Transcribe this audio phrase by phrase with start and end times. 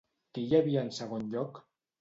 [0.37, 1.65] Qui hi havia en segon lloc?